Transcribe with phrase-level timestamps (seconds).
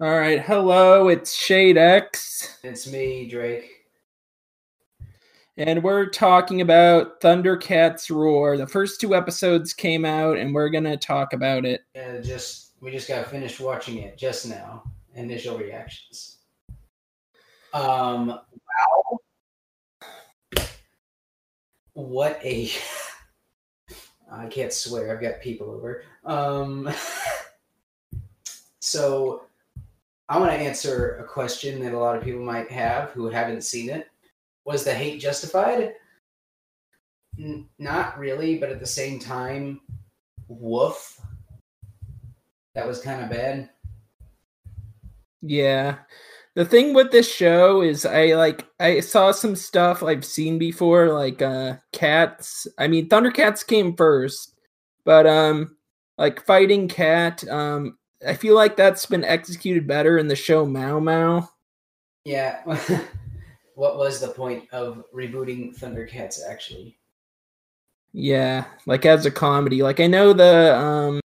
[0.00, 3.68] All right, hello, it's Shade X, It's me, Drake.
[5.56, 8.56] and we're talking about Thundercats Roar.
[8.56, 11.80] The first two episodes came out, and we're gonna talk about it.
[11.96, 14.84] And just we just got finished watching it just now.
[15.14, 16.38] Initial reactions.
[17.74, 19.18] Um wow.
[21.94, 22.70] What a
[24.30, 26.04] I can't swear, I've got people over.
[26.24, 26.88] Um
[28.80, 29.47] so
[30.28, 33.62] I want to answer a question that a lot of people might have who haven't
[33.62, 34.08] seen it.
[34.64, 35.94] Was the hate justified?
[37.38, 39.80] N- not really, but at the same time,
[40.48, 41.18] woof.
[42.74, 43.70] That was kind of bad.
[45.40, 45.98] Yeah.
[46.54, 51.08] The thing with this show is I like I saw some stuff I've seen before,
[51.12, 52.66] like uh cats.
[52.78, 54.54] I mean Thundercats came first,
[55.04, 55.76] but um
[56.18, 60.98] like fighting cat, um I feel like that's been executed better in the show Mao
[60.98, 61.48] Mao.
[62.24, 62.62] Yeah.
[63.74, 66.98] what was the point of rebooting Thundercats actually?
[68.12, 69.82] Yeah, like as a comedy.
[69.82, 71.20] Like I know the um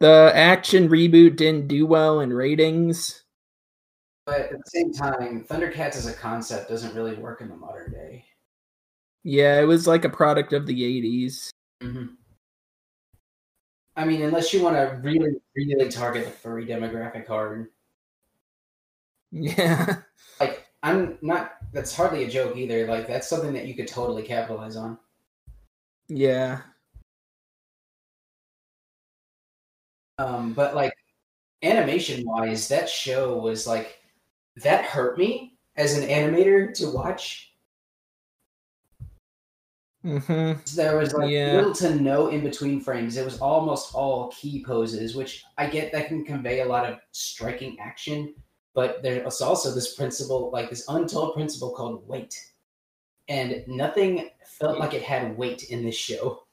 [0.00, 3.22] the action reboot didn't do well in ratings.
[4.26, 7.92] But at the same time, Thundercats as a concept doesn't really work in the modern
[7.92, 8.24] day.
[9.22, 11.50] Yeah, it was like a product of the 80s.
[11.82, 12.06] Mm-hmm.
[13.96, 17.68] I mean, unless you want to really, really target the furry demographic hard.
[19.30, 19.96] Yeah.
[20.38, 22.86] Like, I'm not, that's hardly a joke either.
[22.86, 24.98] Like, that's something that you could totally capitalize on.
[26.08, 26.60] Yeah.
[30.18, 30.94] Um, but like
[31.62, 33.98] animation wise, that show was like
[34.56, 37.52] that hurt me as an animator to watch.
[40.06, 40.74] Mhm.
[40.76, 41.56] There was like Yeah.
[41.56, 43.16] little to no in between frames.
[43.16, 47.00] It was almost all key poses, which I get that can convey a lot of
[47.10, 48.32] striking action,
[48.72, 52.36] but there's also this principle, like this untold principle called weight.
[53.26, 56.44] And nothing felt like it had weight in this show.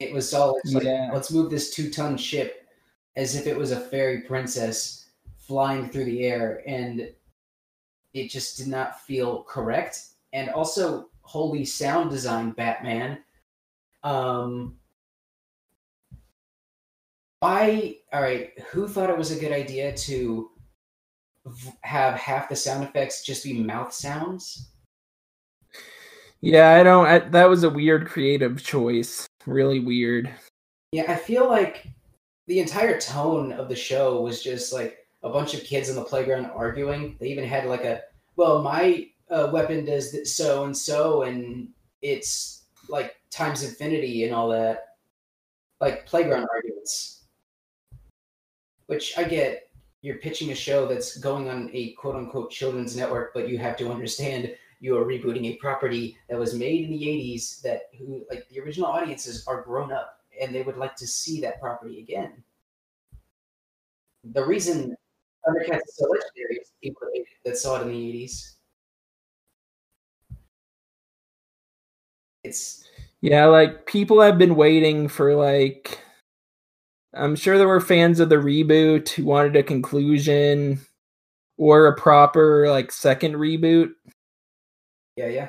[0.00, 1.10] It was all like, Yeah.
[1.12, 2.66] let's move this two ton ship
[3.16, 7.12] as if it was a fairy princess flying through the air, and
[8.14, 10.04] it just did not feel correct.
[10.32, 13.18] And also, holy sound design, Batman.
[14.02, 14.76] Um,
[17.42, 18.58] I all right.
[18.70, 20.50] Who thought it was a good idea to
[21.46, 24.70] v- have half the sound effects just be mouth sounds?
[26.40, 29.26] Yeah, I don't I, that was a weird creative choice.
[29.46, 30.30] Really weird.
[30.92, 31.86] Yeah, I feel like
[32.46, 36.04] the entire tone of the show was just like a bunch of kids in the
[36.04, 37.16] playground arguing.
[37.20, 38.02] They even had like a,
[38.36, 41.68] well, my uh, weapon does so and so, and
[42.02, 44.96] it's like times infinity and all that.
[45.80, 47.24] Like playground arguments.
[48.86, 53.34] Which I get, you're pitching a show that's going on a quote unquote children's network,
[53.34, 57.02] but you have to understand you are rebooting a property that was made in the
[57.02, 61.06] 80s that who like the original audiences are grown up and they would like to
[61.06, 62.42] see that property again.
[64.32, 64.96] The reason
[65.46, 67.08] Thundercats is so legendary is people
[67.44, 68.57] that saw it in the 80s.
[72.48, 72.84] It's
[73.20, 75.98] Yeah, like people have been waiting for like
[77.14, 80.80] I'm sure there were fans of the reboot who wanted a conclusion
[81.56, 83.90] or a proper like second reboot.
[85.16, 85.48] yeah, yeah.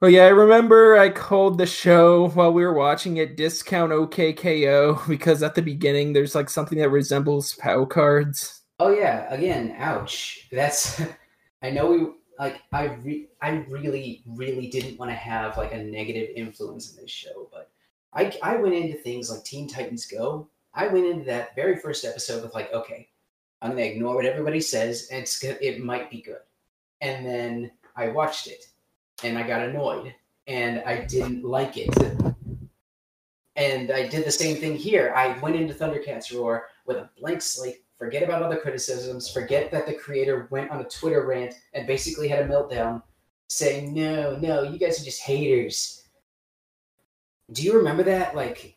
[0.00, 5.08] Well, yeah, I remember I called the show while we were watching it discount OKKO
[5.08, 8.62] because at the beginning there's like something that resembles POW cards.
[8.80, 10.48] Oh yeah, again, ouch.
[10.52, 11.00] That's
[11.62, 12.06] I know we
[12.38, 17.02] like I re- I really really didn't want to have like a negative influence in
[17.02, 17.70] this show, but
[18.14, 20.48] I I went into things like Teen Titans Go.
[20.74, 23.08] I went into that very first episode with like, okay,
[23.60, 26.40] I'm gonna ignore what everybody says, and it's it might be good.
[27.00, 28.66] And then I watched it,
[29.24, 30.14] and I got annoyed,
[30.46, 31.90] and I didn't like it.
[33.56, 35.12] And I did the same thing here.
[35.16, 37.82] I went into Thundercats Roar with a blank slate.
[37.98, 39.28] Forget about other criticisms.
[39.28, 43.02] Forget that the creator went on a Twitter rant and basically had a meltdown
[43.48, 46.08] saying, no, no, you guys are just haters.
[47.52, 48.36] Do you remember that?
[48.36, 48.76] Like,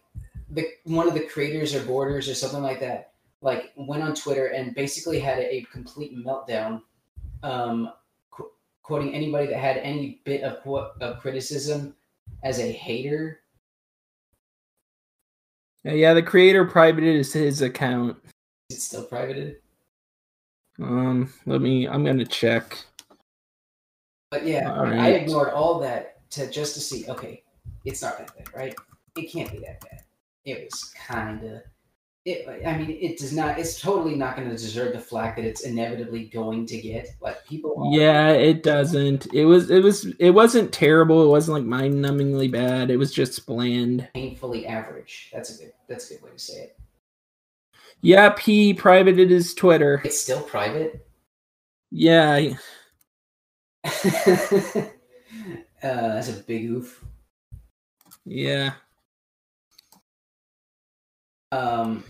[0.49, 4.47] the one of the creators or boarders or something like that, like, went on Twitter
[4.47, 6.81] and basically had a, a complete meltdown,
[7.43, 7.91] um,
[8.31, 8.51] qu-
[8.81, 10.65] quoting anybody that had any bit of,
[11.01, 11.95] of criticism
[12.43, 13.41] as a hater.
[15.83, 18.17] Yeah, the creator privated his account.
[18.71, 19.57] Is it still privated?
[20.81, 21.89] Um, let me.
[21.89, 22.77] I'm gonna check.
[24.29, 25.21] But yeah, All I right.
[25.21, 27.05] ignored all that to just to see.
[27.09, 27.43] Okay,
[27.83, 28.75] it's not that bad, right?
[29.17, 30.03] It can't be that bad.
[30.45, 31.63] it was kind of.
[32.23, 33.59] It, I mean, it does not.
[33.59, 37.09] It's totally not going to deserve the flack that it's inevitably going to get.
[37.19, 37.89] Like people.
[37.91, 39.33] Yeah, it doesn't.
[39.33, 41.25] It was it was it wasn't terrible.
[41.25, 42.89] It wasn't like mind-numbingly bad.
[42.89, 44.07] It was just bland.
[44.13, 45.29] painfully average.
[45.33, 45.73] That's a good.
[45.89, 46.77] That's a good way to say it.
[48.01, 50.01] Yep, he privated his Twitter.
[50.03, 51.07] It's still private.
[51.91, 52.53] Yeah,
[53.83, 53.91] uh,
[55.81, 57.03] that's a big oof.
[58.25, 58.73] yeah.
[61.51, 62.03] Um,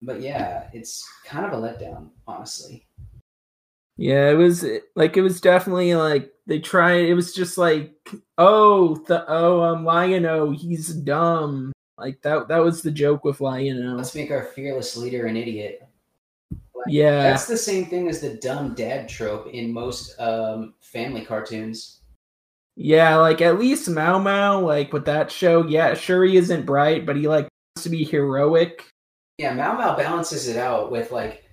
[0.00, 2.86] but yeah, it's kind of a letdown, honestly.
[3.96, 4.64] Yeah, it was
[4.96, 7.04] like it was definitely like they tried.
[7.04, 7.94] It was just like,
[8.38, 11.71] oh, the oh, um, Lion-O, he's dumb.
[12.02, 12.48] Like that.
[12.48, 13.94] That was the joke with Lion-O.
[13.94, 15.86] Let's make our fearless leader an idiot.
[16.88, 22.00] Yeah, That's the same thing as the dumb dad trope in most um, family cartoons.
[22.74, 23.14] yeah.
[23.16, 25.64] Like at least Mao Mao, like with that show.
[25.66, 27.46] Yeah, sure he isn't bright, but he like
[27.76, 28.84] wants to be heroic.
[29.38, 31.44] Yeah, Mao Mao balances it out with like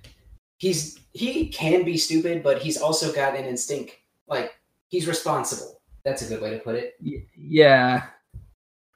[0.57, 3.97] he's he can be stupid, but he's also got an instinct.
[4.27, 5.79] Like he's responsible.
[6.05, 6.95] That's a good way to put it.
[7.37, 8.07] Yeah.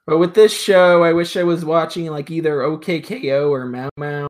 [0.05, 4.27] But with this show, I wish I was watching like either OKKO or Mao Mao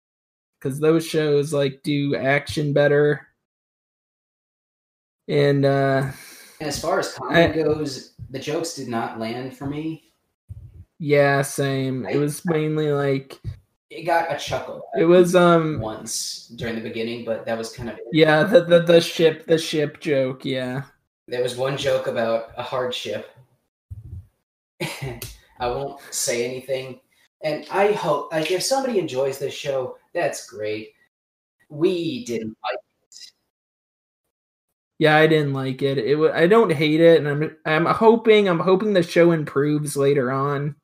[0.60, 3.28] because those shows like do action better.
[5.28, 6.12] And uh
[6.60, 10.12] And as far as comedy I- goes, the jokes did not land for me.
[11.00, 12.06] yeah, same.
[12.06, 13.40] It was mainly like
[13.90, 17.90] It got a chuckle it was um once during the beginning, but that was kind
[17.90, 18.04] of it.
[18.12, 20.84] yeah, the the, the ship the ship joke, yeah.
[21.28, 23.32] There was one joke about a hardship.
[25.60, 27.00] I won't say anything.
[27.44, 30.94] And I hope, like, if somebody enjoys this show, that's great.
[31.70, 33.32] We didn't like it.
[35.00, 35.98] Yeah, I didn't like it.
[35.98, 40.32] It I don't hate it and I'm I'm hoping I'm hoping the show improves later
[40.32, 40.76] on.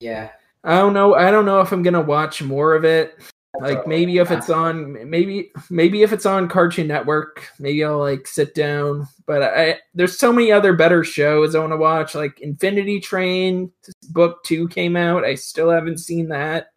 [0.00, 0.30] Yeah.
[0.64, 1.14] I don't know.
[1.14, 3.18] I don't know if I'm going to watch more of it.
[3.60, 8.26] Like maybe if it's on maybe maybe if it's on cartoon network maybe i'll like
[8.26, 12.40] sit down but i there's so many other better shows i want to watch like
[12.40, 13.70] infinity train
[14.10, 16.68] book two came out i still haven't seen that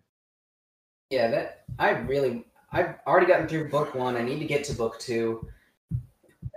[1.09, 4.17] Yeah, that I really I've already gotten through book one.
[4.17, 5.47] I need to get to book two.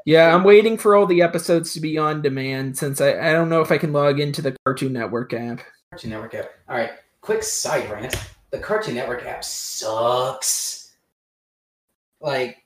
[0.06, 3.49] yeah i'm waiting for all the episodes to be on demand since i, I don't
[3.49, 6.50] know if i can log into the cartoon network app Cartoon Network app.
[6.69, 8.14] All right, quick side rant.
[8.50, 10.93] The Cartoon Network app sucks.
[12.20, 12.64] Like,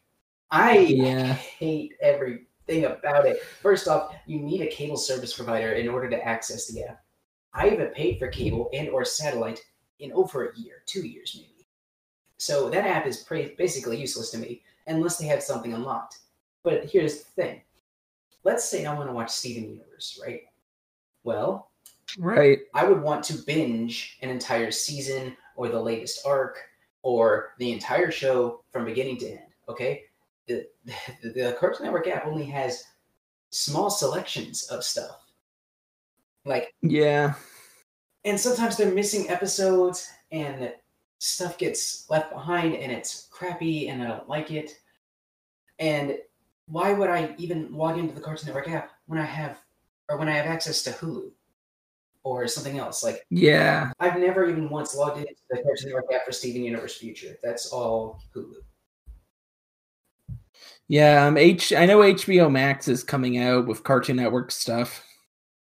[0.50, 1.34] I Yeah.
[1.34, 3.42] hate everything about it.
[3.42, 7.04] First off, you need a cable service provider in order to access the app.
[7.52, 9.60] I haven't paid for cable and or satellite
[9.98, 11.66] in over a year, two years maybe.
[12.38, 16.18] So that app is basically useless to me unless they have something unlocked.
[16.62, 17.62] But here's the thing.
[18.42, 20.42] Let's say I want to watch Steven Universe, right?
[21.22, 21.70] Well,
[22.18, 26.58] right I would want to binge an entire season or the latest arc
[27.02, 29.40] or the entire show from beginning to end.
[29.68, 30.02] Okay,
[30.46, 32.84] the the, the Cartoon Network app only has
[33.50, 35.20] small selections of stuff,
[36.44, 37.34] like, yeah
[38.24, 40.72] and sometimes they're missing episodes and
[41.18, 44.78] stuff gets left behind and it's crappy and I don't like it.
[45.78, 46.18] And
[46.66, 49.58] why would I even log into the Cartoon Network app when I have
[50.08, 51.30] or when I have access to Hulu
[52.24, 56.24] or something else like yeah I've never even once logged into the Cartoon Network app
[56.24, 57.36] for Steven Universe Future.
[57.42, 58.54] That's all Hulu.
[60.88, 65.02] yeah um h i know hbo max is coming out with cartoon network stuff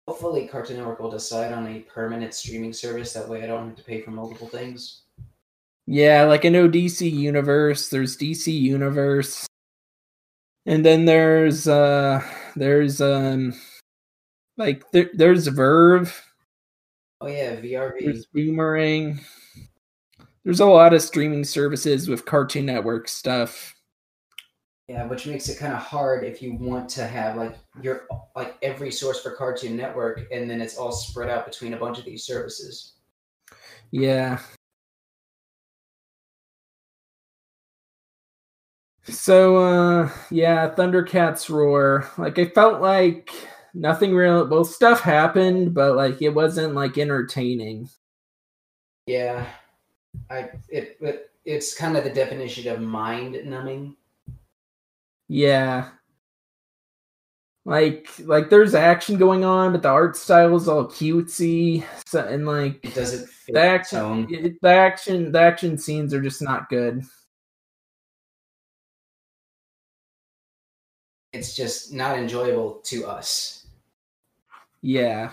[0.08, 3.12] Hopefully, Cartoon Network will decide on a permanent streaming service.
[3.12, 5.02] That way, I don't have to pay for multiple things.
[5.86, 9.46] Yeah, like I know DC Universe, there's DC Universe.
[10.66, 12.20] And then there's uh
[12.56, 13.54] there's um
[14.56, 16.12] like there, there's VRV,
[17.22, 18.00] Oh yeah, VRV.
[18.00, 19.20] there's Boomerang.
[20.44, 23.76] There's a lot of streaming services with Cartoon Network stuff.
[24.88, 28.56] Yeah, which makes it kind of hard if you want to have like your like
[28.60, 32.04] every source for Cartoon Network, and then it's all spread out between a bunch of
[32.04, 32.94] these services.
[33.92, 34.40] Yeah.
[39.04, 42.10] So uh yeah, Thundercats roar.
[42.18, 43.30] Like I felt like
[43.74, 47.88] nothing real well stuff happened, but like it wasn't like entertaining.
[49.06, 49.46] Yeah,
[50.30, 53.96] I it, it it's kind of the definition of mind numbing.
[55.28, 55.90] Yeah.
[57.64, 61.84] Like like there's action going on, but the art style is all cutesy.
[62.06, 66.20] So and like It doesn't fit the action it, the action the action scenes are
[66.20, 67.02] just not good.
[71.32, 73.61] It's just not enjoyable to us.
[74.82, 75.32] Yeah.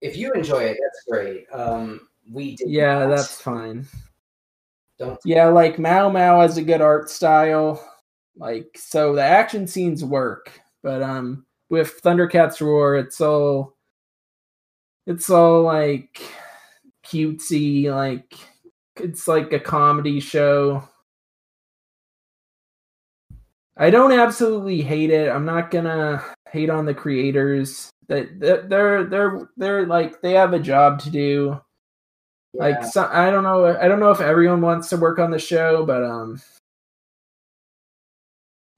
[0.00, 1.46] if you enjoy it, that's great.
[1.52, 2.70] Um, we did.
[2.70, 3.08] Yeah, not.
[3.16, 3.86] that's fine.
[4.98, 5.18] Don't.
[5.24, 7.84] Yeah, like Mao Mao has a good art style.
[8.36, 10.52] Like so the action scenes work.
[10.82, 13.76] But um with Thundercats Roar, it's all
[15.06, 16.22] it's all like
[17.04, 18.34] cutesy, like
[18.96, 20.88] it's like a comedy show.
[23.76, 25.30] I don't absolutely hate it.
[25.30, 27.90] I'm not gonna hate on the creators.
[28.08, 31.60] That they're they're they're like they have a job to do.
[32.54, 32.86] Like Yeah.
[32.86, 33.66] so, I don't know.
[33.66, 36.40] I don't know if everyone wants to work on the show, but um,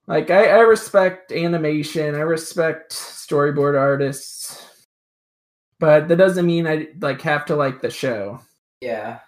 [0.07, 2.15] like I, I respect animation.
[2.15, 4.63] I respect storyboard artists,
[5.79, 8.41] but that doesn't mean I like have to like the show.
[8.83, 9.21] Yeah,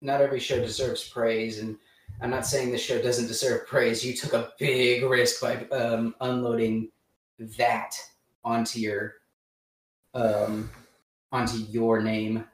[0.00, 1.76] not every show deserves praise, and
[2.20, 4.04] I'm not saying the show doesn't deserve praise.
[4.04, 6.88] You took a big risk by um, unloading
[7.58, 7.96] that
[8.44, 9.14] onto your
[10.14, 10.70] um,
[11.30, 12.44] onto your name.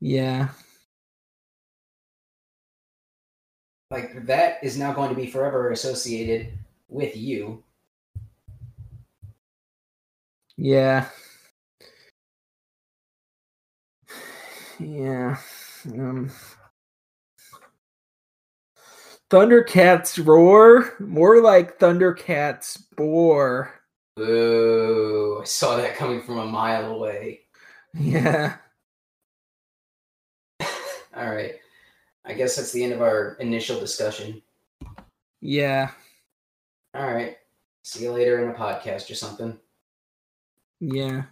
[0.00, 0.48] Yeah,
[3.90, 6.52] Like that is now going to be forever associated
[6.88, 7.62] with you.
[10.56, 11.08] yeah,
[14.80, 15.36] yeah.
[15.86, 16.30] Um,
[19.30, 23.72] Thundercats roar, more like Thundercats bore.
[24.20, 27.40] Ooh, I saw that coming from a mile away.
[27.92, 28.56] Yeah.
[31.16, 31.54] All right,
[32.24, 34.42] I guess that's the end of our initial discussion.
[35.40, 35.90] Yeah.
[36.94, 37.36] All right,
[37.82, 39.58] see you later in a podcast or something.
[40.80, 41.24] Yeah.